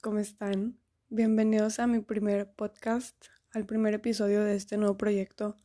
[0.00, 0.78] ¿cómo están?
[1.10, 5.58] Bienvenidos a mi primer podcast, al primer episodio de este nuevo proyecto.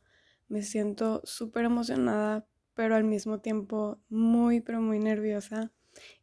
[0.48, 5.72] Me siento súper emocionada, pero al mismo tiempo muy, pero muy nerviosa.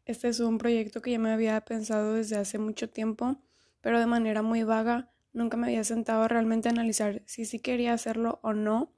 [0.06, 3.42] Este es un proyecto que ya me había pensado desde hace mucho tiempo,
[3.82, 5.12] pero de manera muy vaga.
[5.34, 8.94] Nunca me había sentado realmente a analizar si sí quería hacerlo o no,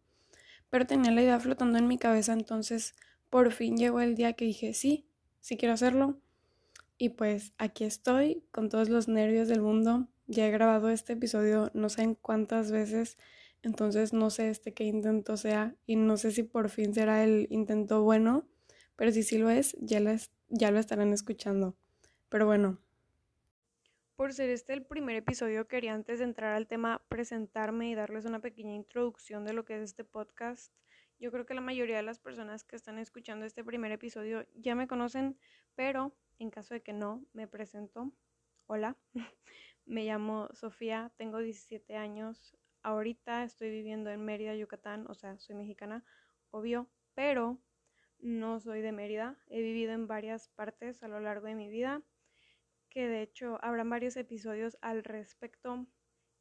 [0.69, 2.93] pero tenía la idea flotando en mi cabeza, entonces
[3.29, 5.07] por fin llegó el día que dije, sí,
[5.39, 6.21] sí quiero hacerlo
[7.01, 10.07] y pues aquí estoy con todos los nervios del mundo.
[10.27, 13.17] Ya he grabado este episodio no sé en cuántas veces,
[13.63, 17.47] entonces no sé este qué intento sea y no sé si por fin será el
[17.49, 18.47] intento bueno,
[18.95, 19.99] pero si sí lo es, ya,
[20.49, 21.75] ya lo estarán escuchando.
[22.29, 22.79] Pero bueno,
[24.15, 28.25] por ser este el primer episodio, quería antes de entrar al tema presentarme y darles
[28.25, 30.71] una pequeña introducción de lo que es este podcast.
[31.17, 34.75] Yo creo que la mayoría de las personas que están escuchando este primer episodio ya
[34.75, 35.39] me conocen,
[35.73, 38.11] pero en caso de que no, me presento.
[38.65, 38.97] Hola,
[39.85, 42.57] me llamo Sofía, tengo 17 años.
[42.81, 46.03] Ahorita estoy viviendo en Mérida, Yucatán, o sea, soy mexicana,
[46.49, 47.61] obvio, pero
[48.17, 49.37] no soy de Mérida.
[49.49, 52.01] He vivido en varias partes a lo largo de mi vida,
[52.89, 55.85] que de hecho habrán varios episodios al respecto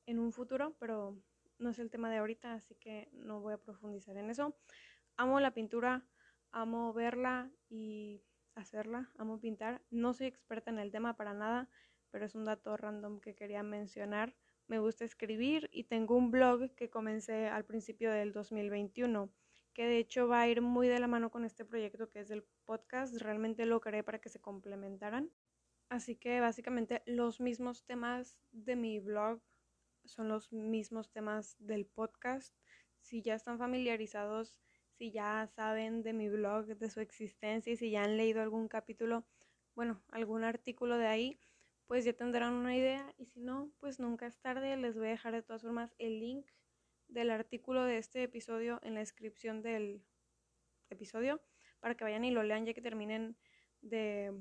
[0.07, 1.23] en un futuro, pero
[1.59, 4.57] no es el tema de ahorita, así que no voy a profundizar en eso.
[5.19, 6.07] Amo la pintura,
[6.53, 8.23] amo verla y
[8.55, 9.83] hacerla, amo pintar.
[9.91, 11.69] No soy experta en el tema para nada,
[12.11, 14.35] pero es un dato random que quería mencionar.
[14.67, 19.31] Me gusta escribir y tengo un blog que comencé al principio del 2021,
[19.73, 22.31] que de hecho va a ir muy de la mano con este proyecto que es
[22.31, 23.17] el podcast.
[23.17, 25.31] Realmente lo creé para que se complementaran.
[25.89, 29.41] Así que básicamente los mismos temas de mi blog
[30.05, 32.55] son los mismos temas del podcast.
[33.01, 34.55] Si ya están familiarizados
[35.01, 38.69] si ya saben de mi blog, de su existencia y si ya han leído algún
[38.69, 39.25] capítulo,
[39.75, 41.41] bueno, algún artículo de ahí,
[41.87, 45.13] pues ya tendrán una idea y si no, pues nunca es tarde, les voy a
[45.13, 46.47] dejar de todas formas el link
[47.09, 50.05] del artículo de este episodio en la descripción del
[50.91, 51.41] episodio
[51.81, 53.39] para que vayan y lo lean ya que terminen
[53.81, 54.39] de,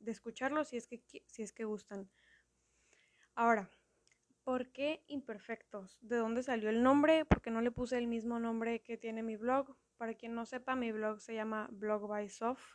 [0.00, 2.10] de escucharlo si es, que, si es que gustan.
[3.36, 3.70] Ahora,
[4.42, 5.96] ¿por qué imperfectos?
[6.00, 7.24] ¿De dónde salió el nombre?
[7.24, 9.76] Porque no le puse el mismo nombre que tiene mi blog.
[10.02, 12.74] Para quien no sepa, mi blog se llama Blog by Soft.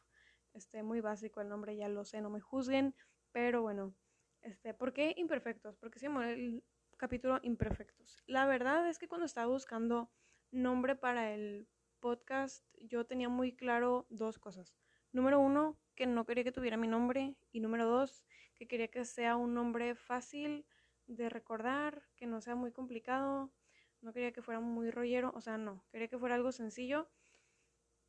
[0.53, 2.95] Este, muy básico el nombre, ya lo sé, no me juzguen.
[3.33, 3.93] Pero bueno,
[4.39, 5.75] este, ¿por qué imperfectos?
[5.75, 6.63] Porque se llama el
[6.95, 8.23] capítulo imperfectos.
[8.27, 10.09] La verdad es que cuando estaba buscando
[10.51, 11.67] nombre para el
[11.99, 14.77] podcast, yo tenía muy claro dos cosas.
[15.11, 17.35] Número uno, que no quería que tuviera mi nombre.
[17.51, 18.23] Y número dos,
[18.55, 20.65] que quería que sea un nombre fácil
[21.07, 23.51] de recordar, que no sea muy complicado,
[23.99, 27.09] no quería que fuera muy rollero, o sea, no, quería que fuera algo sencillo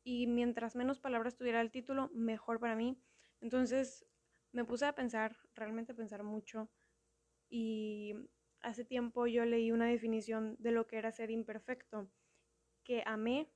[0.03, 3.01] y mientras menos palabras tuviera el título, mejor para mí.
[3.41, 4.05] Entonces
[4.51, 6.69] me puse a pensar, realmente a pensar mucho
[7.49, 8.15] y
[8.61, 12.11] hace tiempo yo leí una definición de lo que era ser imperfecto,
[12.83, 13.51] que amé,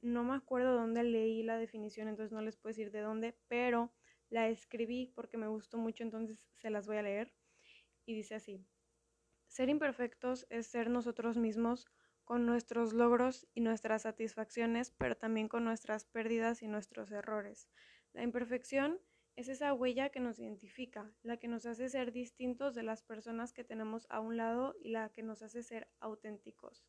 [0.00, 3.92] no me acuerdo dónde leí la definición, entonces no les puedo decir de dónde, pero
[4.28, 7.32] la escribí porque me gustó mucho, entonces se las voy a leer.
[8.04, 8.66] Y dice así,
[9.46, 11.86] ser imperfectos es ser nosotros mismos
[12.32, 17.68] con nuestros logros y nuestras satisfacciones, pero también con nuestras pérdidas y nuestros errores.
[18.14, 18.98] La imperfección
[19.36, 23.52] es esa huella que nos identifica, la que nos hace ser distintos de las personas
[23.52, 26.86] que tenemos a un lado y la que nos hace ser auténticos.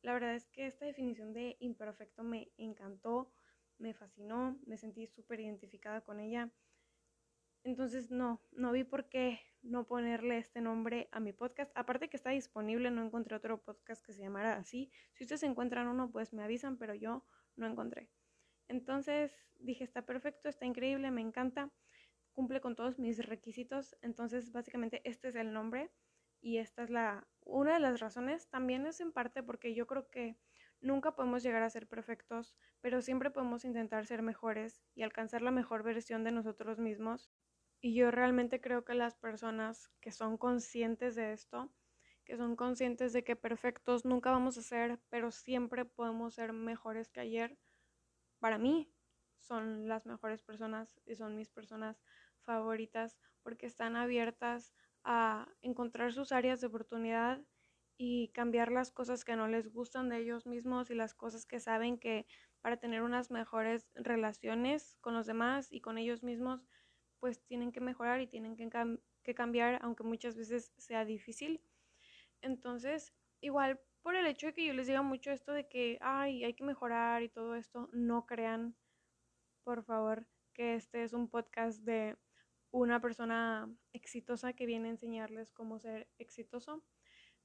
[0.00, 3.32] La verdad es que esta definición de imperfecto me encantó,
[3.78, 6.52] me fascinó, me sentí súper identificada con ella.
[7.64, 11.70] Entonces no, no vi por qué no ponerle este nombre a mi podcast.
[11.74, 14.90] Aparte que está disponible, no encontré otro podcast que se llamara así.
[15.14, 17.24] Si ustedes encuentran uno, pues me avisan, pero yo
[17.56, 18.10] no encontré.
[18.68, 21.70] Entonces dije, está perfecto, está increíble, me encanta,
[22.32, 23.96] cumple con todos mis requisitos.
[24.00, 25.90] Entonces básicamente este es el nombre
[26.40, 28.48] y esta es la una de las razones.
[28.48, 30.38] También es en parte porque yo creo que
[30.80, 35.50] nunca podemos llegar a ser perfectos, pero siempre podemos intentar ser mejores y alcanzar la
[35.50, 37.29] mejor versión de nosotros mismos
[37.80, 41.72] y yo realmente creo que las personas que son conscientes de esto,
[42.24, 47.10] que son conscientes de que perfectos nunca vamos a ser, pero siempre podemos ser mejores
[47.10, 47.58] que ayer,
[48.38, 48.92] para mí
[49.38, 52.02] son las mejores personas y son mis personas
[52.42, 57.42] favoritas porque están abiertas a encontrar sus áreas de oportunidad
[57.96, 61.60] y cambiar las cosas que no les gustan de ellos mismos y las cosas que
[61.60, 62.26] saben que
[62.60, 66.66] para tener unas mejores relaciones con los demás y con ellos mismos
[67.20, 68.68] pues tienen que mejorar y tienen que,
[69.22, 71.62] que cambiar, aunque muchas veces sea difícil.
[72.40, 76.44] Entonces, igual por el hecho de que yo les diga mucho esto de que, ay,
[76.44, 78.74] hay que mejorar y todo esto, no crean,
[79.62, 82.16] por favor, que este es un podcast de
[82.70, 86.82] una persona exitosa que viene a enseñarles cómo ser exitoso.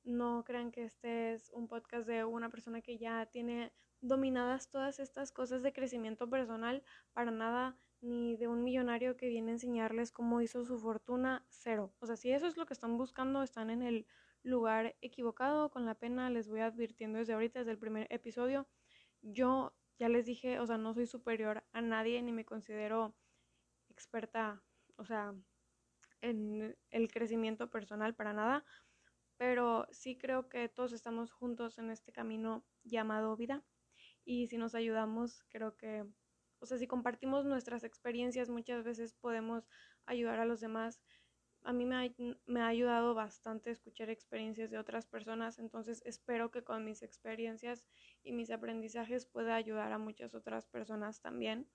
[0.04, 5.00] No crean que este es un podcast de una persona que ya tiene dominadas todas
[5.00, 6.84] estas cosas de crecimiento personal,
[7.14, 11.94] para nada, ni de un millonario que viene a enseñarles cómo hizo su fortuna, cero.
[12.00, 14.06] O sea, si eso es lo que están buscando, están en el
[14.44, 18.68] lugar equivocado, con la pena, les voy advirtiendo desde ahorita, desde el primer episodio.
[19.22, 23.16] Yo ya les dije, o sea, no soy superior a nadie ni me considero
[23.90, 24.64] experta,
[24.98, 25.34] o sea,
[26.22, 28.66] en el crecimiento personal para nada,
[29.38, 33.64] pero sí creo que todos estamos juntos en este camino llamado vida
[34.24, 36.06] y si nos ayudamos, creo que,
[36.66, 39.70] o sea, si compartimos nuestras experiencias, muchas veces podemos
[40.08, 41.00] ayudar a los demás.
[41.62, 42.12] A mí me ha,
[42.48, 47.86] me ha ayudado bastante escuchar experiencias de otras personas, entonces espero que con mis experiencias
[48.24, 51.68] y mis aprendizajes pueda ayudar a muchas otras personas también.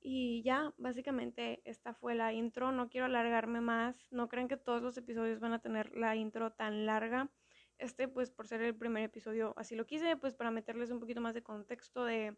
[0.00, 2.70] Y ya, básicamente esta fue la intro.
[2.70, 4.06] No quiero alargarme más.
[4.12, 7.30] No crean que todos los episodios van a tener la intro tan larga.
[7.78, 11.20] Este, pues por ser el primer episodio, así lo quise, pues para meterles un poquito
[11.20, 12.36] más de contexto de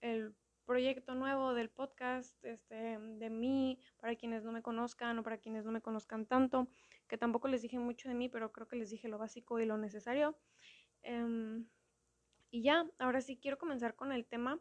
[0.00, 0.34] el
[0.68, 5.64] proyecto nuevo del podcast, este, de mí, para quienes no me conozcan o para quienes
[5.64, 6.68] no me conozcan tanto,
[7.08, 9.64] que tampoco les dije mucho de mí, pero creo que les dije lo básico y
[9.64, 10.36] lo necesario.
[11.02, 11.66] Em,
[12.50, 14.60] y ya, ahora sí quiero comenzar con el tema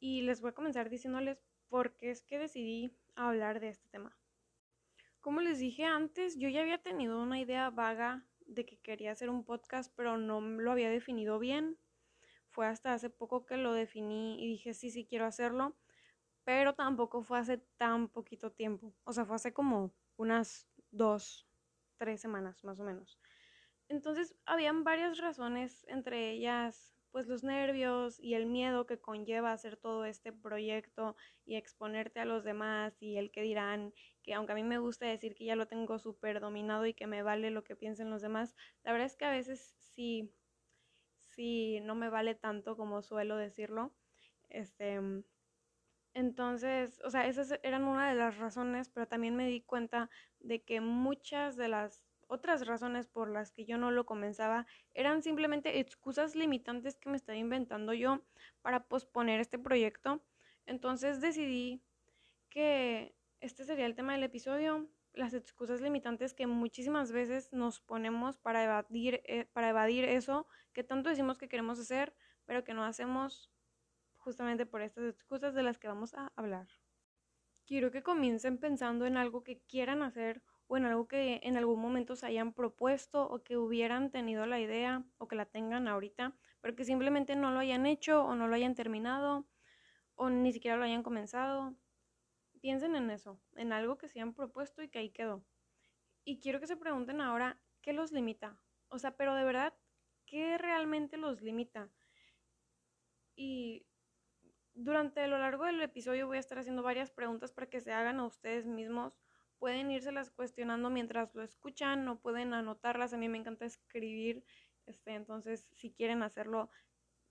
[0.00, 4.16] y les voy a comenzar diciéndoles porque es que decidí hablar de este tema.
[5.20, 9.28] Como les dije antes, yo ya había tenido una idea vaga de que quería hacer
[9.28, 11.76] un podcast, pero no lo había definido bien.
[12.54, 15.76] Fue hasta hace poco que lo definí y dije, sí, sí, quiero hacerlo,
[16.44, 18.94] pero tampoco fue hace tan poquito tiempo.
[19.02, 21.48] O sea, fue hace como unas dos,
[21.96, 23.18] tres semanas más o menos.
[23.88, 29.76] Entonces, habían varias razones, entre ellas pues los nervios y el miedo que conlleva hacer
[29.76, 31.14] todo este proyecto
[31.44, 35.06] y exponerte a los demás y el que dirán, que aunque a mí me gusta
[35.06, 38.20] decir que ya lo tengo súper dominado y que me vale lo que piensen los
[38.20, 40.34] demás, la verdad es que a veces sí,
[41.34, 43.92] sí, no me vale tanto como suelo decirlo.
[44.48, 45.00] Este,
[46.14, 50.10] entonces, o sea, esas eran una de las razones, pero también me di cuenta
[50.40, 55.22] de que muchas de las otras razones por las que yo no lo comenzaba eran
[55.22, 58.22] simplemente excusas limitantes que me estaba inventando yo
[58.62, 60.22] para posponer este proyecto.
[60.66, 61.82] Entonces decidí
[62.48, 68.36] que este sería el tema del episodio, las excusas limitantes que muchísimas veces nos ponemos
[68.36, 72.14] para evadir, eh, para evadir eso que tanto decimos que queremos hacer,
[72.44, 73.50] pero que no hacemos
[74.18, 76.66] justamente por estas excusas de las que vamos a hablar.
[77.66, 81.80] Quiero que comiencen pensando en algo que quieran hacer o en algo que en algún
[81.80, 86.34] momento se hayan propuesto o que hubieran tenido la idea o que la tengan ahorita,
[86.60, 89.46] pero que simplemente no lo hayan hecho o no lo hayan terminado
[90.14, 91.74] o ni siquiera lo hayan comenzado.
[92.64, 95.44] Piensen en eso, en algo que se hayan propuesto y que ahí quedó.
[96.24, 98.58] Y quiero que se pregunten ahora, ¿qué los limita?
[98.88, 99.74] O sea, pero de verdad,
[100.24, 101.90] ¿qué realmente los limita?
[103.36, 103.86] Y
[104.72, 108.18] durante lo largo del episodio voy a estar haciendo varias preguntas para que se hagan
[108.18, 109.20] a ustedes mismos
[109.58, 113.12] pueden írselas cuestionando mientras lo escuchan o pueden anotarlas.
[113.12, 114.42] A mí me encanta escribir,
[114.86, 116.70] este, entonces si quieren hacerlo,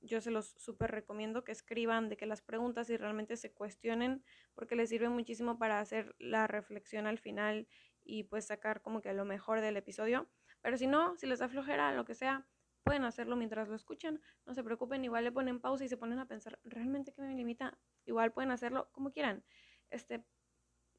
[0.03, 4.23] yo se los súper recomiendo que escriban, de que las preguntas y realmente se cuestionen,
[4.53, 7.67] porque les sirve muchísimo para hacer la reflexión al final
[8.03, 10.29] y pues sacar como que lo mejor del episodio.
[10.61, 12.45] Pero si no, si les da flojera, lo que sea,
[12.83, 14.21] pueden hacerlo mientras lo escuchan.
[14.45, 17.33] No se preocupen, igual le ponen pausa y se ponen a pensar, ¿realmente qué me
[17.33, 17.79] limita?
[18.05, 19.43] Igual pueden hacerlo como quieran.
[19.89, 20.23] Este,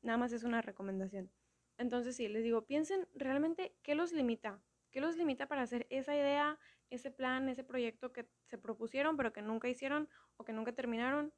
[0.05, 1.33] Nada más es una recomendación.
[1.79, 4.63] Entonces, sí, les digo, piensen realmente qué los limita.
[4.91, 6.59] ¿Qué los limita para hacer esa idea,
[6.91, 11.33] ese plan, ese proyecto que se propusieron pero que nunca hicieron o que nunca terminaron?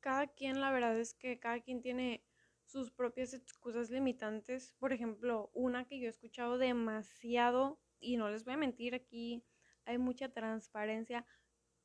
[0.00, 2.24] Cada quien, la verdad es que cada quien tiene
[2.64, 4.72] sus propias excusas limitantes.
[4.78, 9.44] Por ejemplo, una que yo he escuchado demasiado, y no les voy a mentir, aquí
[9.84, 11.26] hay mucha transparencia.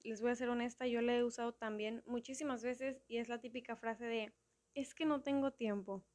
[0.03, 3.39] Les voy a ser honesta, yo la he usado también muchísimas veces y es la
[3.39, 4.33] típica frase de
[4.75, 6.05] es que no tengo tiempo.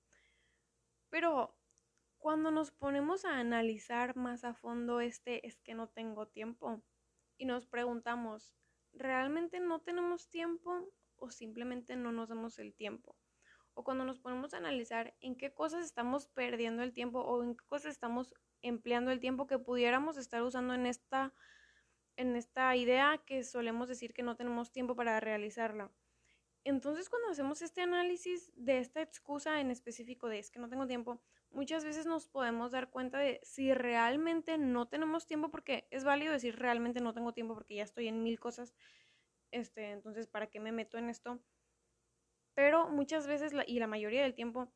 [1.11, 1.58] Pero
[2.19, 6.83] cuando nos ponemos a analizar más a fondo este es que no tengo tiempo
[7.37, 8.53] y nos preguntamos,
[8.93, 13.17] ¿realmente no tenemos tiempo o simplemente no nos damos el tiempo?
[13.75, 17.57] O cuando nos ponemos a analizar en qué cosas estamos perdiendo el tiempo o en
[17.57, 21.33] qué cosas estamos empleando el tiempo que pudiéramos estar usando en esta
[22.17, 25.93] en esta idea que solemos decir que no tenemos tiempo para realizarla.
[26.65, 30.89] Entonces, cuando hacemos este análisis de esta excusa en específico de es que no tengo
[30.89, 36.05] tiempo, muchas veces nos podemos dar cuenta de si realmente no tenemos tiempo, porque es
[36.05, 38.75] válido decir realmente no tengo tiempo porque ya estoy en mil cosas,
[39.51, 41.41] este, entonces, ¿para qué me meto en esto?
[42.55, 44.73] Pero muchas veces, y la mayoría del tiempo,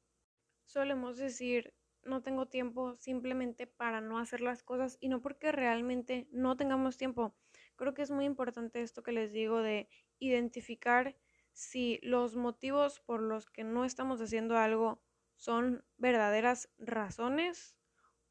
[0.64, 1.74] solemos decir
[2.04, 6.96] no tengo tiempo simplemente para no hacer las cosas y no porque realmente no tengamos
[6.96, 7.36] tiempo.
[7.76, 9.88] Creo que es muy importante esto que les digo de
[10.18, 11.16] identificar
[11.52, 15.02] si los motivos por los que no estamos haciendo algo
[15.42, 17.76] son verdaderas razones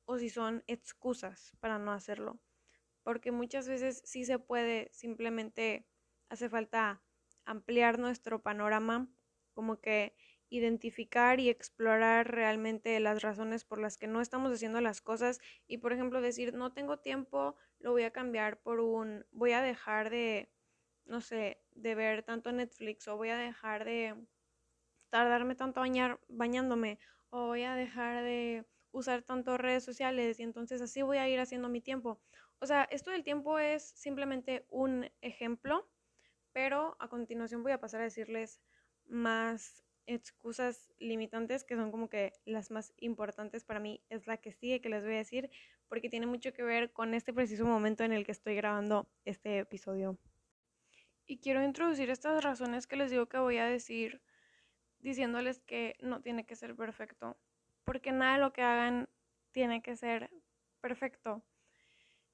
[0.06, 2.39] o si son excusas para no hacerlo.
[3.03, 5.86] Porque muchas veces sí se puede, simplemente
[6.30, 7.03] hace falta
[7.44, 9.10] ampliar nuestro panorama,
[9.53, 10.15] como que
[10.48, 15.80] identificar y explorar realmente las razones por las que no estamos haciendo las cosas y
[15.80, 20.12] por ejemplo decir no tengo tiempo, lo voy a cambiar por un voy a dejar
[20.12, 20.50] de
[21.03, 24.15] no sé, de ver tanto Netflix o voy a dejar de
[25.12, 26.98] tardarme tanto bañar bañándome
[27.30, 31.39] o voy a dejar de usar tanto redes sociales y entonces así voy a ir
[31.39, 32.20] haciendo mi tiempo.
[32.60, 35.88] O sea, esto del tiempo es simplemente un ejemplo,
[36.53, 38.60] pero a continuación voy a pasar a decirles
[39.06, 44.51] más excusas limitantes que son como que las más importantes para mí es la que
[44.51, 45.50] sigue que les voy a decir
[45.88, 49.60] porque tiene mucho que ver con este preciso momento en el que estoy grabando este
[49.60, 50.18] episodio.
[51.25, 54.22] Y quiero introducir estas razones que les digo que voy a decir
[55.01, 57.38] diciéndoles que no tiene que ser perfecto,
[57.84, 59.10] porque nada de lo que hagan
[59.51, 60.29] tiene que ser
[60.81, 61.43] perfecto.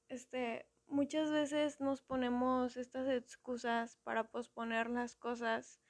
[0.10, 5.82] Este, muchas veces nos ponemos estas excusas para posponer las cosas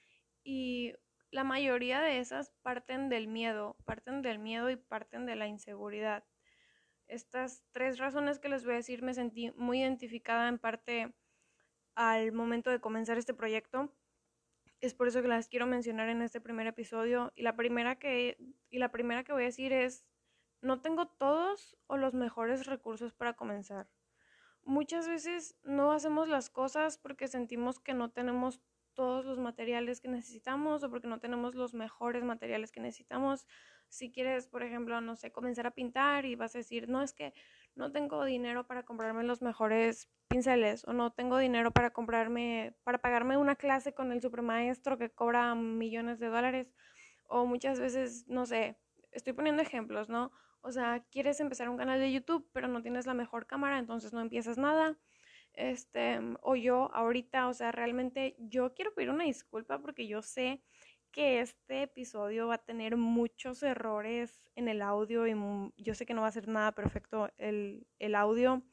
[0.43, 0.93] y
[1.31, 6.23] la mayoría de esas parten del miedo, parten del miedo y parten de la inseguridad.
[7.07, 11.13] Estas tres razones que les voy a decir me sentí muy identificada en parte
[11.95, 13.93] al momento de comenzar este proyecto.
[14.79, 17.31] Es por eso que las quiero mencionar en este primer episodio.
[17.35, 18.37] Y la primera que,
[18.69, 20.05] y la primera que voy a decir es,
[20.61, 23.89] no tengo todos o los mejores recursos para comenzar.
[24.63, 28.61] Muchas veces no hacemos las cosas porque sentimos que no tenemos
[28.93, 33.47] todos los materiales que necesitamos o porque no tenemos los mejores materiales que necesitamos.
[33.87, 37.13] Si quieres, por ejemplo, no sé, comenzar a pintar y vas a decir, no es
[37.13, 37.33] que
[37.77, 42.97] no tengo dinero para comprarme los mejores pinceles o no tengo dinero para comprarme, para
[42.97, 46.73] pagarme una clase con el supermaestro que cobra millones de dólares
[47.23, 48.77] o muchas veces, no sé,
[49.11, 50.31] estoy poniendo ejemplos, ¿no?
[50.61, 54.11] O sea, quieres empezar un canal de YouTube, pero no tienes la mejor cámara, entonces
[54.11, 54.97] no empiezas nada
[55.57, 60.61] este, o yo ahorita, o sea, realmente yo quiero pedir una disculpa porque yo sé
[61.11, 65.35] que este episodio va a tener muchos errores en el audio y
[65.77, 68.63] yo sé que no va a ser nada perfecto el, el audio.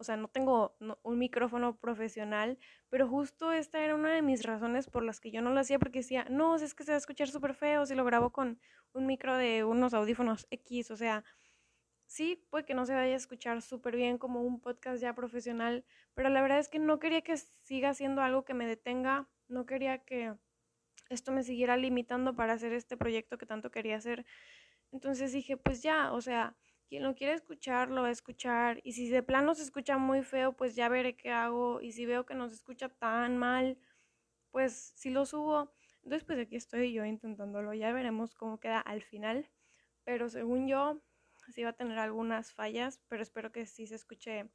[0.00, 2.56] O sea, no tengo un micrófono profesional,
[2.88, 5.80] pero justo esta era una de mis razones por las que yo no lo hacía,
[5.80, 8.60] porque decía, no, es que se va a escuchar súper feo si lo grabo con
[8.92, 11.24] un micro de unos audífonos X, o sea,
[12.06, 15.84] sí, puede que no se vaya a escuchar súper bien como un podcast ya profesional,
[16.14, 19.66] pero la verdad es que no quería que siga siendo algo que me detenga, no
[19.66, 20.34] quería que
[21.08, 24.26] esto me siguiera limitando para hacer este proyecto que tanto quería hacer.
[24.92, 26.56] Entonces dije, pues ya, o sea,
[26.88, 28.80] quien lo quiere escuchar, lo va a escuchar.
[28.84, 31.80] Y si de plano se escucha muy feo, pues ya veré qué hago.
[31.80, 33.78] Y si veo que no se escucha tan mal,
[34.50, 35.72] pues sí lo subo.
[36.02, 37.74] Entonces, pues aquí estoy yo intentándolo.
[37.74, 39.50] Ya veremos cómo queda al final.
[40.04, 41.02] Pero según yo,
[41.52, 44.50] sí va a tener algunas fallas, pero espero que sí se escuche,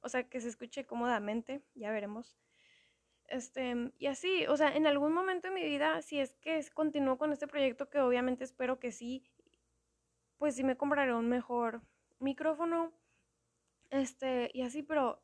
[0.00, 2.36] o sea, que se escuche cómodamente, ya veremos.
[3.28, 7.18] Este, y así, o sea, en algún momento de mi vida, si es que continúo
[7.18, 9.24] con este proyecto, que obviamente espero que sí,
[10.36, 11.82] pues sí me compraré un mejor
[12.18, 12.92] micrófono,
[13.90, 15.22] este, y así, pero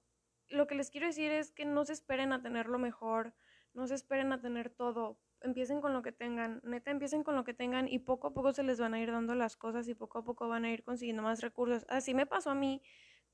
[0.49, 3.35] lo que les quiero decir es que no se esperen a tener lo mejor,
[3.75, 7.45] no se esperen a tener todo, empiecen con lo que tengan, neta empiecen con lo
[7.45, 9.95] que tengan y poco a poco se les van a ir dando las cosas y
[9.95, 11.85] poco a poco van a ir consiguiendo más recursos.
[11.89, 12.83] Así me pasó a mí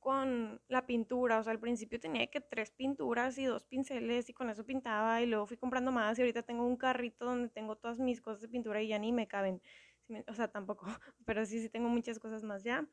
[0.05, 4.35] con la pintura, o sea, al principio tenía que tres pinturas y dos pinceles y
[4.35, 7.77] con eso pintaba y luego fui comprando más y ahorita tengo un carrito donde tengo
[7.77, 9.63] todas mis cosas de pintura y ya ni me caben.
[10.29, 10.85] O sea, tampoco,
[11.25, 12.87] pero sí, sí tengo muchas cosas más ya.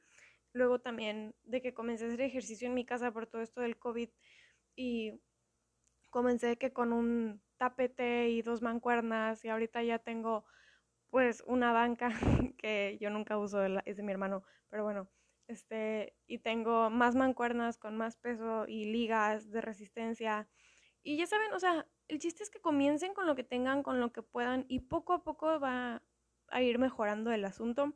[0.53, 3.77] Luego también de que comencé a hacer ejercicio en mi casa por todo esto del
[3.77, 4.10] COVID
[4.77, 5.20] y
[6.12, 10.46] comencé que con un tapete y dos mancuernas y ahorita ya tengo
[11.10, 12.10] pues una banca
[12.58, 15.10] que yo nunca uso, es de mi hermano, pero bueno,
[15.51, 20.50] este, y tengo más mancuernas con más peso y ligas de resistencia.
[21.03, 24.00] Y ya saben, o sea, el chiste es que comiencen con lo que tengan, con
[24.00, 26.03] lo que puedan y poco a poco va
[26.48, 27.96] a ir mejorando el asunto.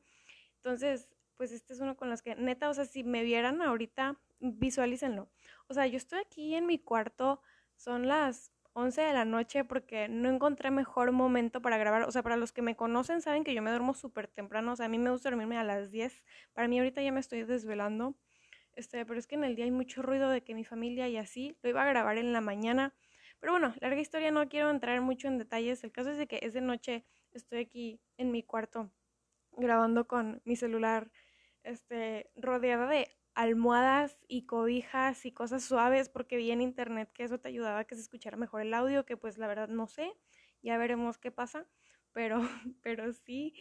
[0.57, 4.19] Entonces, pues este es uno con los que, neta, o sea, si me vieran ahorita,
[4.39, 5.29] visualícenlo.
[5.67, 7.41] O sea, yo estoy aquí en mi cuarto,
[7.75, 12.03] son las 11 de la noche porque no encontré mejor momento para grabar.
[12.03, 14.73] O sea, para los que me conocen saben que yo me duermo súper temprano.
[14.73, 16.23] O sea, a mí me gusta dormirme a las 10.
[16.53, 18.15] Para mí ahorita ya me estoy desvelando.
[18.73, 21.15] Este, pero es que en el día hay mucho ruido de que mi familia y
[21.17, 21.57] así.
[21.61, 22.93] Lo iba a grabar en la mañana.
[23.39, 25.83] Pero bueno, larga historia, no quiero entrar mucho en detalles.
[25.85, 28.91] El caso es de que es de noche, estoy aquí en mi cuarto
[29.53, 31.11] grabando con mi celular,
[31.63, 37.39] este, rodeada de almohadas y cobijas y cosas suaves porque vi en internet que eso
[37.39, 40.13] te ayudaba a que se escuchara mejor el audio, que pues la verdad no sé,
[40.61, 41.67] ya veremos qué pasa,
[42.13, 42.39] pero,
[42.81, 43.53] pero sí,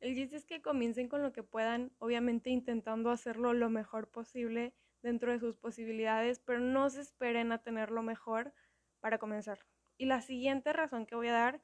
[0.00, 4.74] el chiste es que comiencen con lo que puedan, obviamente intentando hacerlo lo mejor posible
[5.02, 8.52] dentro de sus posibilidades, pero no se esperen a tener lo mejor
[9.00, 9.60] para comenzar.
[9.96, 11.62] Y la siguiente razón que voy a dar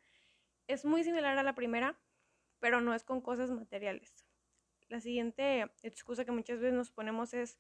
[0.69, 1.99] es muy similar a la primera,
[2.61, 4.26] pero no es con cosas materiales.
[4.89, 7.59] La siguiente excusa que muchas veces nos ponemos es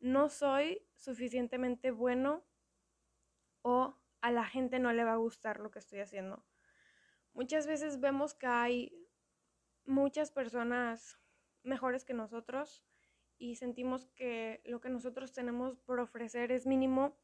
[0.00, 2.44] no soy suficientemente bueno
[3.62, 6.44] o a la gente no le va a gustar lo que estoy haciendo.
[7.32, 9.06] Muchas veces vemos que hay
[9.84, 11.18] muchas personas
[11.62, 12.84] mejores que nosotros
[13.38, 17.16] y sentimos que lo que nosotros tenemos por ofrecer es mínimo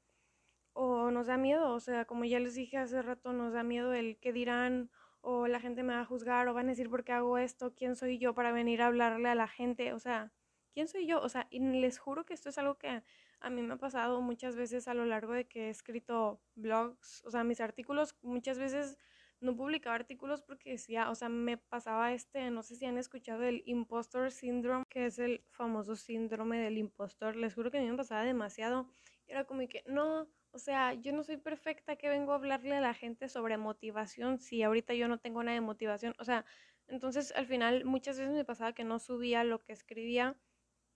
[0.75, 3.92] o nos da miedo, o sea, como ya les dije hace rato, nos da miedo
[3.92, 4.90] el que dirán
[5.23, 7.75] o la gente me va a juzgar o van a decir por qué hago esto,
[7.75, 10.33] quién soy yo para venir a hablarle a la gente, o sea,
[10.73, 11.21] ¿quién soy yo?
[11.21, 13.02] O sea, y les juro que esto es algo que
[13.41, 17.25] a mí me ha pasado muchas veces a lo largo de que he escrito blogs,
[17.25, 18.99] o sea, mis artículos muchas veces
[19.41, 23.43] no publicaba artículos porque decía, o sea, me pasaba este, no sé si han escuchado
[23.43, 27.91] el impostor syndrome, que es el famoso síndrome del impostor, les juro que a mí
[27.91, 28.88] me pasaba demasiado,
[29.26, 32.80] era como que no, o sea, yo no soy perfecta que vengo a hablarle a
[32.80, 36.14] la gente sobre motivación si ahorita yo no tengo nada de motivación.
[36.18, 36.44] O sea,
[36.88, 40.38] entonces al final muchas veces me pasaba que no subía lo que escribía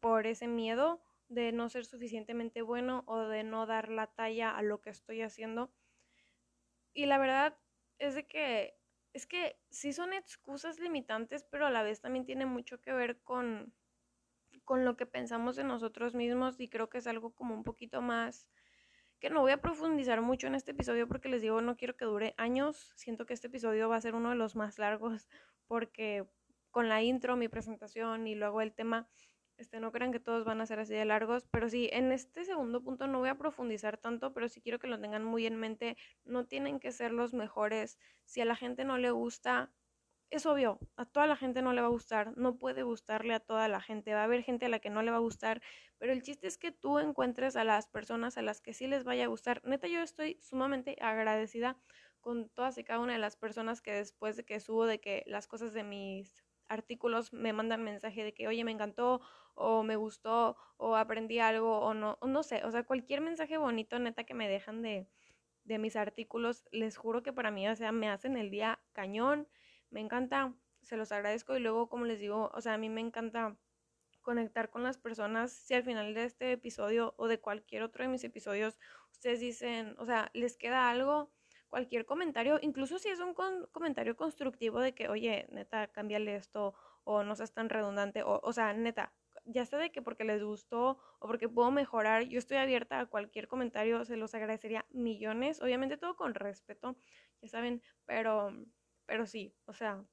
[0.00, 4.62] por ese miedo de no ser suficientemente bueno o de no dar la talla a
[4.62, 5.72] lo que estoy haciendo.
[6.92, 7.58] Y la verdad
[7.98, 8.78] es de que
[9.14, 13.22] es que sí son excusas limitantes, pero a la vez también tiene mucho que ver
[13.22, 13.75] con
[14.64, 18.02] con lo que pensamos de nosotros mismos y creo que es algo como un poquito
[18.02, 18.48] más
[19.20, 22.04] que no voy a profundizar mucho en este episodio porque les digo, no quiero que
[22.04, 22.93] dure años.
[22.97, 25.28] Siento que este episodio va a ser uno de los más largos
[25.67, 26.26] porque
[26.71, 29.08] con la intro, mi presentación y luego el tema,
[29.56, 32.45] este, no crean que todos van a ser así de largos, pero sí, en este
[32.45, 35.56] segundo punto no voy a profundizar tanto, pero sí quiero que lo tengan muy en
[35.56, 35.97] mente.
[36.25, 37.99] No tienen que ser los mejores.
[38.25, 39.73] Si a la gente no le gusta,
[40.30, 43.41] es obvio, a toda la gente no le va a gustar, no puede gustarle a
[43.41, 45.62] toda la gente, va a haber gente a la que no le va a gustar,
[45.99, 49.04] pero el chiste es que tú encuentres a las personas a las que sí les
[49.04, 49.62] vaya a gustar.
[49.65, 51.78] Neta, yo estoy sumamente agradecida
[52.21, 55.23] con todas y cada una de las personas que después de que subo de que
[55.26, 59.21] las cosas de mis artículos me mandan mensaje de que, oye, me encantó,
[59.54, 63.99] o me gustó, o aprendí algo, o no, no sé, o sea, cualquier mensaje bonito,
[63.99, 65.08] neta, que me dejan de,
[65.65, 69.49] de mis artículos, les juro que para mí, o sea, me hacen el día cañón
[69.97, 73.00] me encanta, se los agradezco y luego, como les digo, o sea, a mí me
[73.00, 73.56] encanta
[74.21, 75.50] conectar con las personas.
[75.52, 78.78] Si al final de este episodio o de cualquier otro de mis episodios
[79.11, 81.32] ustedes dicen, o sea, les queda algo,
[81.69, 83.32] cualquier comentario, incluso si es un
[83.73, 88.52] comentario constructivo de que, oye, neta, cámbiale esto o no seas tan redundante, o, o
[88.52, 89.15] sea, neta,
[89.47, 93.06] ya sé de que porque les gustó o porque puedo mejorar, yo estoy abierta a
[93.06, 96.97] cualquier comentario, se los agradecería millones, obviamente todo con respeto,
[97.41, 98.52] ya saben, pero
[99.06, 100.04] pero sí, o sea,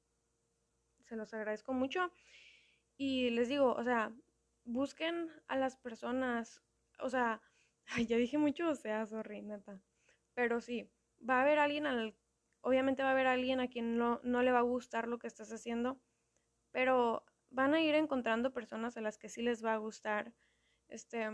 [1.04, 2.10] se los agradezco mucho.
[2.96, 4.12] Y les digo, o sea,
[4.64, 6.62] busquen a las personas,
[7.00, 7.42] o sea,
[8.08, 9.80] ya dije mucho, o sea, sorry, neta.
[10.34, 10.90] Pero sí,
[11.28, 12.16] va a haber alguien al,
[12.60, 15.26] obviamente va a haber alguien a quien no, no le va a gustar lo que
[15.26, 16.00] estás haciendo,
[16.70, 20.32] pero van a ir encontrando personas a las que sí les va a gustar.
[20.88, 21.28] Este,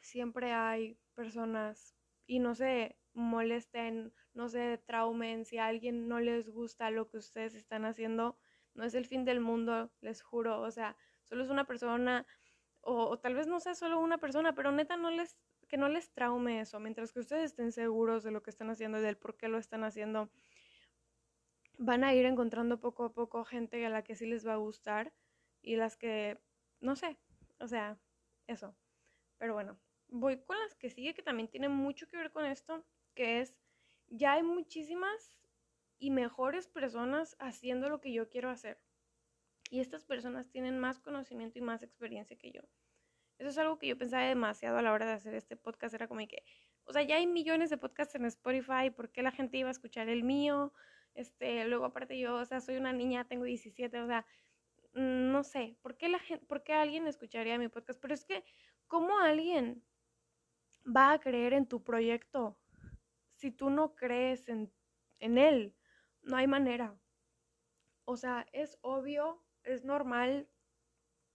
[0.00, 1.94] siempre hay personas,
[2.26, 7.18] y no se molesten, no se traumen, si a alguien no les gusta lo que
[7.18, 8.38] ustedes están haciendo,
[8.74, 12.26] no es el fin del mundo, les juro, o sea, solo es una persona,
[12.80, 15.36] o, tal vez no sea solo una persona, pero neta no les,
[15.68, 18.98] que no les traume eso, mientras que ustedes estén seguros de lo que están haciendo
[18.98, 20.30] y del por qué lo están haciendo,
[21.78, 24.56] van a ir encontrando poco a poco gente a la que sí les va a
[24.56, 25.12] gustar
[25.60, 26.38] y las que,
[26.80, 27.18] no sé,
[27.58, 27.98] o sea,
[28.46, 28.74] eso.
[29.38, 29.78] Pero bueno,
[30.08, 33.56] voy con las que sigue que también tienen mucho que ver con esto, que es
[34.08, 35.38] ya hay muchísimas
[35.98, 38.80] y mejores personas haciendo lo que yo quiero hacer.
[39.70, 42.62] Y estas personas tienen más conocimiento y más experiencia que yo.
[43.38, 45.94] Eso es algo que yo pensaba demasiado a la hora de hacer este podcast.
[45.94, 46.42] Era como que,
[46.84, 49.72] o sea, ya hay millones de podcasts en Spotify, ¿por qué la gente iba a
[49.72, 50.72] escuchar el mío?
[51.14, 54.26] Este, luego aparte yo, o sea, soy una niña, tengo 17, o sea,
[54.94, 58.00] mm, no sé, ¿por qué la gente, por qué alguien escucharía mi podcast?
[58.00, 58.44] Pero es que,
[58.86, 59.84] ¿cómo alguien
[60.84, 62.57] va a creer en tu proyecto
[63.38, 64.72] si tú no crees en,
[65.20, 65.76] en él,
[66.22, 66.98] no hay manera.
[68.04, 70.48] O sea, es obvio, es normal,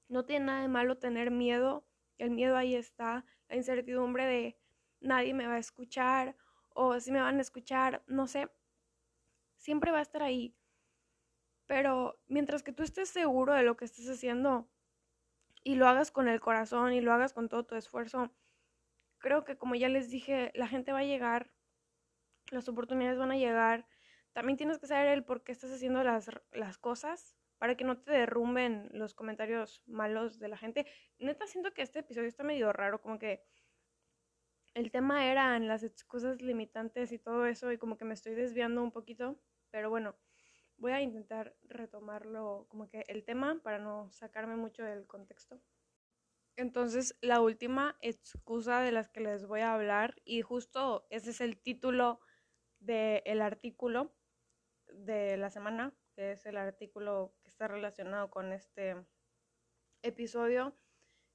[0.09, 1.87] no tiene nada de malo tener miedo,
[2.17, 4.59] el miedo ahí está, la incertidumbre de
[4.99, 6.35] nadie me va a escuchar
[6.69, 8.51] o si me van a escuchar, no sé,
[9.55, 10.57] siempre va a estar ahí.
[11.67, 14.69] Pero mientras que tú estés seguro de lo que estás haciendo
[15.63, 18.29] y lo hagas con el corazón y lo hagas con todo tu esfuerzo,
[19.19, 21.53] creo que como ya les dije, la gente va a llegar,
[22.51, 23.85] las oportunidades van a llegar.
[24.33, 27.97] También tienes que saber el por qué estás haciendo las, las cosas para que no
[27.97, 30.85] te derrumben los comentarios malos de la gente.
[31.19, 33.43] Neta, siento que este episodio está medio raro, como que
[34.73, 38.33] el tema era en las excusas limitantes y todo eso, y como que me estoy
[38.33, 40.15] desviando un poquito, pero bueno,
[40.77, 45.61] voy a intentar retomarlo como que el tema para no sacarme mucho del contexto.
[46.55, 51.41] Entonces, la última excusa de las que les voy a hablar, y justo ese es
[51.41, 52.19] el título
[52.85, 54.13] del artículo
[54.87, 58.95] de la semana, que es el artículo que está relacionado con este
[60.01, 60.75] episodio,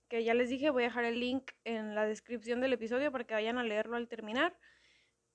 [0.09, 3.25] que ya les dije, voy a dejar el link en la descripción del episodio para
[3.25, 4.59] que vayan a leerlo al terminar.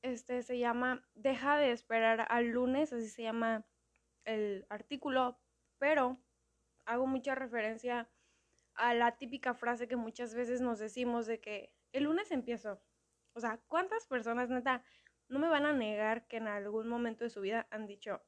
[0.01, 3.65] Este se llama Deja de esperar al lunes, así se llama
[4.25, 5.39] el artículo,
[5.77, 6.19] pero
[6.85, 8.09] hago mucha referencia
[8.75, 12.81] a la típica frase que muchas veces nos decimos de que el lunes empiezo.
[13.33, 14.83] O sea, ¿cuántas personas, neta,
[15.29, 18.21] no me van a negar que en algún momento de su vida han dicho,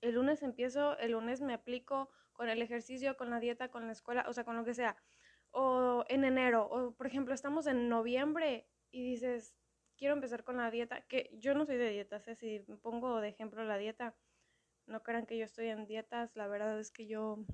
[0.00, 3.92] el lunes empiezo, el lunes me aplico con el ejercicio, con la dieta, con la
[3.92, 4.96] escuela, o sea, con lo que sea.
[5.50, 9.56] O en enero, o por ejemplo, estamos en noviembre y dices,
[9.96, 12.36] quiero empezar con la dieta, que yo no soy de dietas, ¿eh?
[12.36, 14.14] si pongo de ejemplo la dieta,
[14.86, 17.44] no crean que yo estoy en dietas, la verdad es que yo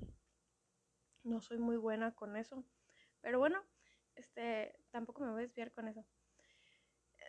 [1.23, 2.65] no soy muy buena con eso.
[3.21, 3.65] Pero bueno,
[4.15, 6.05] este, tampoco me voy a desviar con eso.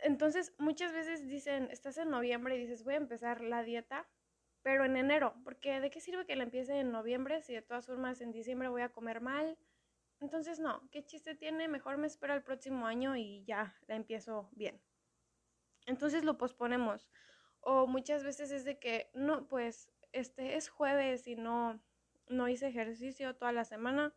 [0.04, 4.08] Entonces, muchas veces dicen, estás en noviembre y dices, voy a empezar la dieta,
[4.62, 7.86] pero en enero, porque ¿de qué sirve que la empiece en noviembre si de todas
[7.86, 9.58] formas en diciembre voy a comer mal?
[10.20, 11.68] Entonces, no, ¿qué chiste tiene?
[11.68, 14.82] Mejor me espero al próximo año y ya la empiezo bien.
[15.86, 17.08] Entonces lo posponemos.
[17.60, 21.82] O muchas veces es de que, no, pues, este es jueves y no,
[22.28, 24.16] no hice ejercicio toda la semana.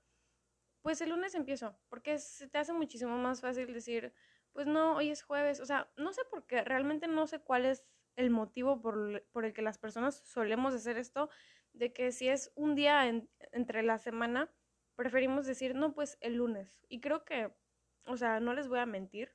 [0.83, 4.15] Pues el lunes empiezo, porque se te hace muchísimo más fácil decir,
[4.59, 5.61] pues no, hoy es jueves.
[5.61, 7.85] O sea, no sé por qué, realmente no sé cuál es
[8.17, 11.31] el motivo por, el que las personas solemos hacer esto,
[11.75, 13.07] de que si es un día
[13.53, 14.51] entre la semana,
[14.97, 16.77] preferimos decir, no, pues el lunes.
[16.89, 17.55] Y creo que,
[18.05, 19.33] o sea, no les voy a mentir,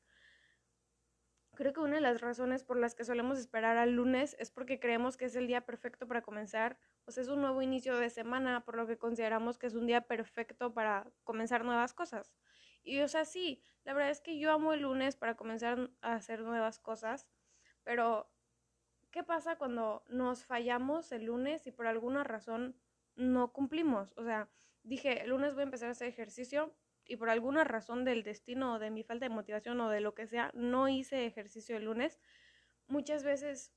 [1.56, 4.82] creo que una de las razones por las que solemos esperar al lunes es porque
[4.82, 8.10] creemos que es el día perfecto para comenzar, o sea, es un nuevo inicio de
[8.10, 12.34] semana, por lo que consideramos que es un día perfecto para comenzar nuevas cosas.
[12.84, 16.14] Y, o sea, sí, la verdad es que yo amo el lunes para comenzar a
[16.14, 17.28] hacer nuevas cosas,
[17.84, 18.30] pero
[19.12, 22.76] ¿qué pasa cuando nos fallamos el lunes y por alguna razón
[23.16, 24.14] no cumplimos?
[24.18, 24.50] O sea,
[24.84, 28.76] dije, el lunes voy a empezar a hacer ejercicio y por alguna razón del destino
[28.76, 31.86] o de mi falta de motivación o de lo que sea, no hice ejercicio el
[31.86, 32.20] lunes.
[32.88, 33.74] Muchas veces,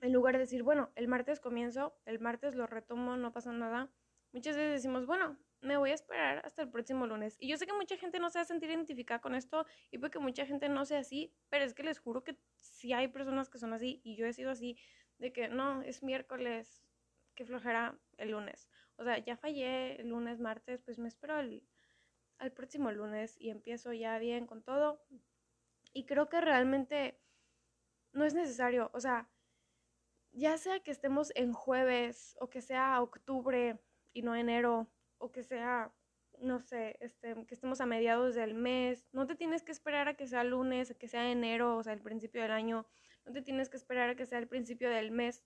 [0.00, 3.90] en lugar de decir, bueno, el martes comienzo, el martes lo retomo, no pasa nada,
[4.32, 7.36] muchas veces decimos, bueno, me voy a esperar hasta el próximo lunes.
[7.40, 9.98] Y yo sé que mucha gente no se va a sentir identificada con esto y
[9.98, 13.08] puede que mucha gente no sea así, pero es que les juro que si hay
[13.08, 14.76] personas que son así y yo he sido así,
[15.18, 16.84] de que no, es miércoles,
[17.34, 18.68] que flojera el lunes.
[18.96, 21.62] O sea, ya fallé el lunes, martes, pues me espero al,
[22.38, 25.00] al próximo lunes y empiezo ya bien con todo.
[25.94, 27.20] Y creo que realmente
[28.12, 29.28] no es necesario, o sea,
[30.32, 33.78] ya sea que estemos en jueves o que sea octubre
[34.12, 34.90] y no enero
[35.22, 35.94] o que sea,
[36.40, 39.06] no sé, este, que estemos a mediados del mes.
[39.12, 41.92] No te tienes que esperar a que sea lunes, a que sea enero, o sea,
[41.92, 42.86] el principio del año.
[43.24, 45.44] No te tienes que esperar a que sea el principio del mes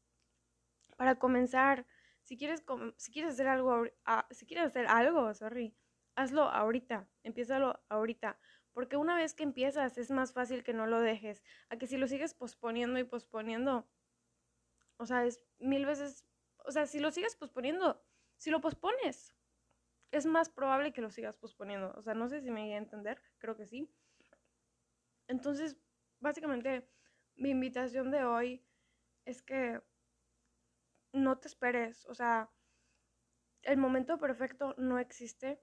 [0.97, 1.87] para comenzar.
[2.23, 2.65] Si quieres,
[2.97, 3.85] si quieres hacer algo,
[4.31, 5.77] si quieres hacer algo, sorry,
[6.15, 8.39] hazlo ahorita, empiézalo ahorita.
[8.73, 11.43] Porque una vez que empiezas es más fácil que no lo dejes.
[11.69, 13.87] A que si lo sigues posponiendo y posponiendo,
[14.97, 16.25] o sea, es mil veces,
[16.65, 18.03] o sea, si lo sigues posponiendo,
[18.39, 19.37] si lo pospones,
[20.17, 21.93] es más probable que lo sigas posponiendo.
[21.97, 23.91] O sea, no sé si me voy a entender, creo que sí.
[25.29, 25.77] Entonces,
[26.21, 26.89] básicamente,
[27.37, 28.65] mi invitación de hoy
[29.25, 29.81] es que
[31.13, 32.07] no te esperes.
[32.07, 32.51] O sea,
[33.63, 35.61] el momento perfecto no existe.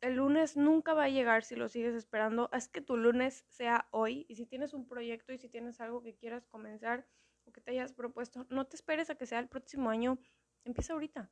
[0.00, 2.48] El lunes nunca va a llegar si lo sigues esperando.
[2.52, 4.24] Haz que tu lunes sea hoy.
[4.28, 7.06] Y si tienes un proyecto y si tienes algo que quieras comenzar
[7.44, 10.18] o que te hayas propuesto, no te esperes a que sea el próximo año.
[10.64, 11.30] Empieza ahorita.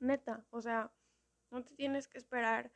[0.00, 0.92] Neta, o sea,
[1.50, 2.72] no te tienes que esperar.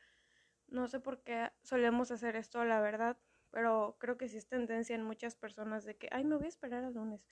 [0.67, 3.17] No sé por qué solemos hacer esto, la verdad,
[3.51, 6.49] pero creo que sí es tendencia en muchas personas de que, ay, me voy a
[6.49, 7.25] esperar al lunes.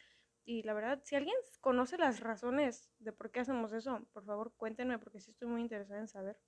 [0.46, 4.54] Y la verdad, si alguien conoce las razones de por qué hacemos eso, por favor
[4.56, 6.40] cuéntenme porque sí estoy muy interesada en saber.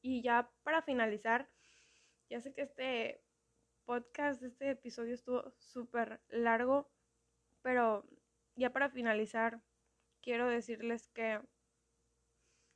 [0.00, 1.50] Y ya para finalizar,
[2.30, 3.22] ya sé que este
[3.84, 6.90] podcast, este episodio estuvo súper largo,
[7.62, 8.08] pero
[8.56, 9.62] ya para finalizar,
[10.22, 11.40] quiero decirles que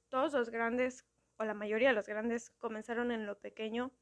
[0.08, 3.92] todos los grandes, o la mayoría de los grandes, comenzaron en lo pequeño.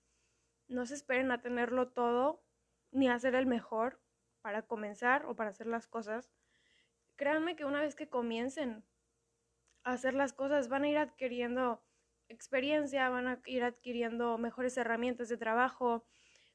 [0.69, 2.43] No se esperen a tenerlo todo,
[2.91, 4.01] ni a ser el mejor
[4.41, 6.31] para comenzar o para hacer las cosas.
[7.17, 8.85] Créanme que una vez que comiencen
[9.83, 11.83] a hacer las cosas, van a ir adquiriendo
[12.29, 16.05] experiencia, van a ir adquiriendo mejores herramientas de trabajo,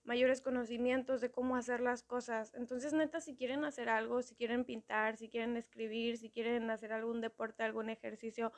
[0.03, 2.53] mayores conocimientos de cómo hacer las cosas.
[2.55, 6.91] Entonces, neta, si quieren hacer algo, si quieren pintar, si quieren escribir, si quieren hacer
[6.91, 8.51] algún deporte, algún ejercicio,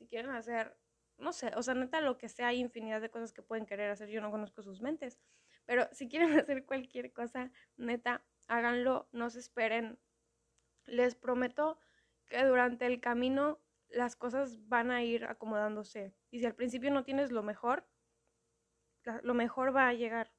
[0.00, 0.76] si quieren hacer,
[1.18, 3.90] no sé, o sea, neta, lo que sea, hay infinidad de cosas que pueden querer
[3.90, 4.08] hacer.
[4.08, 5.20] Yo no conozco sus mentes,
[5.66, 9.98] pero si quieren hacer cualquier cosa, neta, háganlo, no se esperen.
[10.86, 11.78] Les prometo
[12.26, 16.14] que durante el camino las cosas van a ir acomodándose.
[16.30, 17.86] Y si al principio no tienes lo mejor,
[19.22, 20.32] lo mejor va a llegar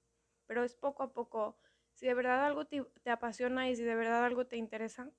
[0.51, 1.57] pero es poco a poco.
[1.93, 5.09] Si de verdad algo te, apasiona y si de verdad algo te interesa,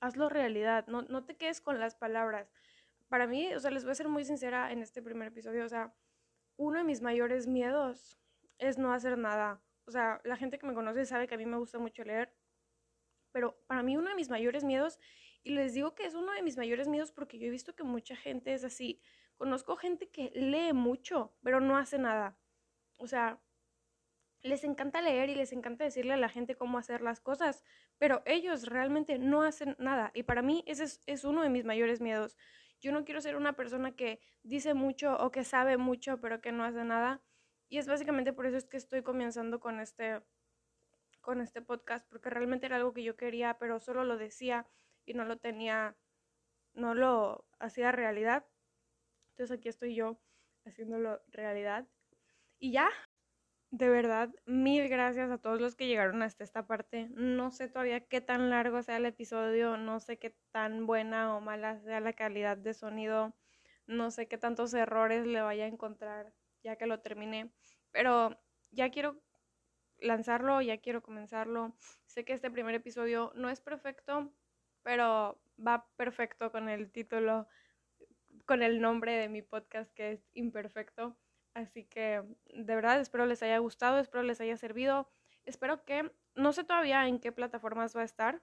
[0.00, 2.50] hazlo realidad, no, no te quedes con las palabras.
[3.12, 5.68] Para mí, o sea, les voy a ser muy sincera en este primer episodio, o
[5.68, 5.94] sea,
[6.56, 8.18] uno de mis mayores miedos
[8.56, 9.60] es no hacer nada.
[9.84, 12.34] O sea, la gente que me conoce sabe que a mí me gusta mucho leer,
[13.30, 14.98] pero para mí uno de mis mayores miedos,
[15.42, 17.84] y les digo que es uno de mis mayores miedos porque yo he visto que
[17.84, 19.02] mucha gente es así.
[19.36, 22.38] Conozco gente que lee mucho, pero no hace nada.
[22.96, 23.42] O sea,
[24.42, 27.62] les encanta leer y les encanta decirle a la gente cómo hacer las cosas,
[27.98, 30.10] pero ellos realmente no hacen nada.
[30.14, 32.36] Y para mí ese es, uno de mis mayores miedos.
[32.82, 36.50] Yo no quiero ser una persona que dice mucho o que sabe mucho, pero que
[36.50, 37.22] no hace nada.
[37.68, 40.20] Y es básicamente por eso es que estoy comenzando con este,
[41.20, 44.66] con este podcast, porque realmente era algo que yo quería, pero solo lo decía
[45.06, 45.96] y no lo tenía,
[46.74, 48.44] no lo hacía realidad.
[49.30, 50.20] Entonces aquí estoy yo
[50.64, 51.86] haciéndolo realidad.
[52.58, 52.90] Y ya,
[53.72, 57.08] de verdad, mil gracias a todos los que llegaron hasta esta parte.
[57.14, 61.40] No sé todavía qué tan largo sea el episodio, no sé qué tan buena o
[61.40, 63.34] mala sea la calidad de sonido,
[63.86, 67.50] no sé qué tantos errores le vaya a encontrar ya que lo terminé,
[67.92, 68.38] pero
[68.72, 69.22] ya quiero
[69.98, 71.74] lanzarlo, ya quiero comenzarlo.
[72.04, 74.34] Sé que este primer episodio no es perfecto,
[74.82, 77.48] pero va perfecto con el título,
[78.44, 81.16] con el nombre de mi podcast que es Imperfecto.
[81.54, 85.08] Así que de verdad espero les haya gustado, espero les haya servido.
[85.44, 88.42] Espero que, no sé todavía en qué plataformas va a estar.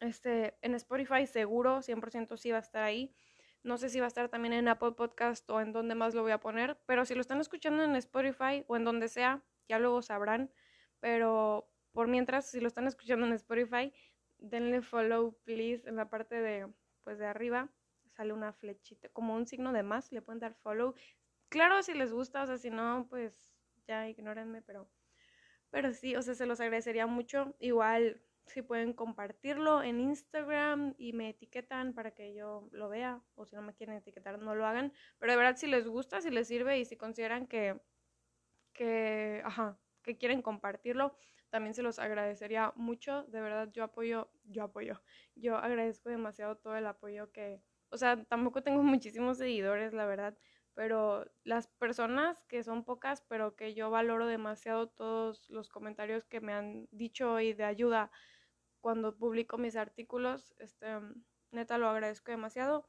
[0.00, 3.14] Este, en Spotify seguro, 100% sí va a estar ahí.
[3.62, 6.22] No sé si va a estar también en Apple Podcast o en donde más lo
[6.22, 9.78] voy a poner, pero si lo están escuchando en Spotify o en donde sea, ya
[9.78, 10.50] luego sabrán.
[11.00, 13.92] Pero por mientras, si lo están escuchando en Spotify,
[14.38, 17.68] denle follow, please, en la parte de, pues de arriba
[18.16, 20.94] sale una flechita, como un signo de más, le pueden dar follow
[21.50, 23.34] claro, si les gusta, o sea, si no, pues
[23.86, 24.88] ya ignórenme, pero,
[25.70, 27.54] pero sí, o sea, se los agradecería mucho.
[27.58, 33.44] Igual, si pueden compartirlo en Instagram y me etiquetan para que yo lo vea, o
[33.46, 34.92] si no me quieren etiquetar, no lo hagan.
[35.18, 37.80] Pero de verdad, si les gusta, si les sirve y si consideran que,
[38.72, 41.14] que, ajá, que quieren compartirlo,
[41.50, 43.24] también se los agradecería mucho.
[43.24, 45.02] De verdad, yo apoyo, yo apoyo,
[45.34, 50.36] yo agradezco demasiado todo el apoyo que, o sea, tampoco tengo muchísimos seguidores, la verdad,
[50.74, 56.40] pero las personas que son pocas, pero que yo valoro demasiado todos los comentarios que
[56.40, 58.10] me han dicho y de ayuda
[58.80, 60.86] cuando publico mis artículos, este,
[61.50, 62.88] neta lo agradezco demasiado.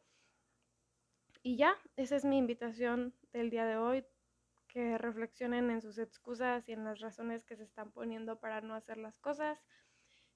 [1.43, 4.05] Y ya, esa es mi invitación del día de hoy,
[4.67, 8.73] que reflexionen en sus excusas y en las razones que se están poniendo para no
[8.75, 9.59] hacer las cosas.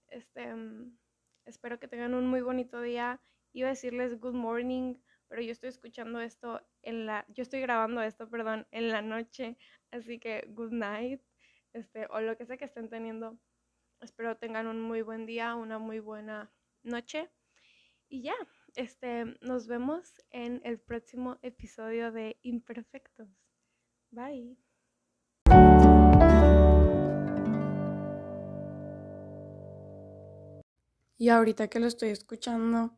[0.10, 0.54] Este,
[1.46, 3.22] espero que tengan un muy bonito día.
[3.54, 4.96] Iba a decirles good morning,
[5.28, 9.58] pero yo estoy escuchando esto en la, yo estoy grabando esto, perdón, en la noche,
[9.92, 11.22] así que good night,
[11.74, 13.38] este, o lo que sea que estén teniendo.
[14.02, 16.52] Espero tengan un muy buen día, una muy buena
[16.84, 17.30] noche.
[18.08, 18.36] Y ya,
[18.76, 23.30] este, nos vemos en el próximo episodio de Imperfectos.
[24.12, 24.58] Bye.
[31.18, 32.98] Y ahorita que lo estoy escuchando,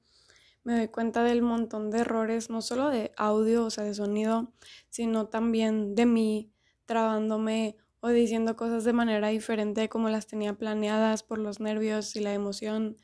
[0.67, 4.51] me doy cuenta del montón de errores, no solo de audio, o sea, de sonido,
[4.89, 6.51] sino también de mí
[6.86, 12.19] trabándome o diciendo cosas de manera diferente como las tenía planeadas por los nervios y
[12.19, 12.97] la emoción.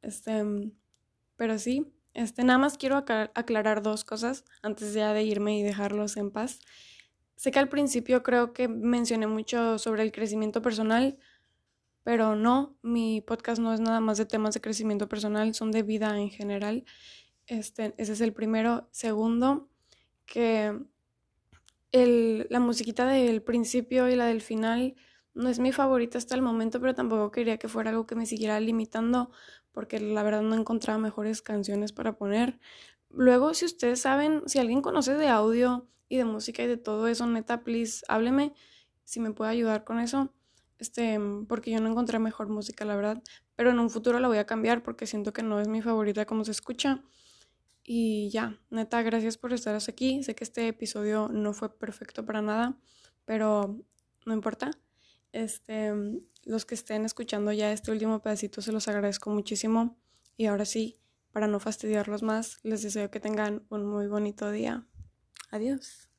[0.00, 0.72] Este,
[1.36, 6.16] pero sí, este, nada más quiero aclarar dos cosas antes ya de irme y dejarlos
[6.16, 6.58] en paz.
[7.36, 11.18] Sé que al principio creo que mencioné mucho sobre el crecimiento personal,
[12.04, 15.82] pero no, mi podcast no es nada más de temas de crecimiento personal, son de
[15.82, 16.84] vida en general.
[17.46, 18.88] Este, ese es el primero.
[18.92, 19.68] Segundo,
[20.26, 20.78] que
[21.92, 24.94] el, la musiquita del principio y la del final
[25.32, 28.26] no es mi favorita hasta el momento, pero tampoco quería que fuera algo que me
[28.26, 29.30] siguiera limitando
[29.72, 32.60] porque la verdad no encontraba mejores canciones para poner.
[33.08, 37.08] Luego, si ustedes saben, si alguien conoce de audio y de música y de todo
[37.08, 38.54] eso, neta, please, hábleme
[39.04, 40.33] si me puede ayudar con eso.
[40.78, 43.22] Este, porque yo no encontré mejor música, la verdad.
[43.56, 46.24] Pero en un futuro la voy a cambiar porque siento que no es mi favorita
[46.24, 47.02] como se escucha.
[47.84, 50.22] Y ya, neta, gracias por estar aquí.
[50.22, 52.78] Sé que este episodio no fue perfecto para nada,
[53.24, 53.78] pero
[54.24, 54.70] no importa.
[55.32, 55.92] Este,
[56.44, 59.98] los que estén escuchando ya este último pedacito se los agradezco muchísimo.
[60.36, 60.98] Y ahora sí,
[61.32, 64.86] para no fastidiarlos más, les deseo que tengan un muy bonito día.
[65.50, 66.13] Adiós.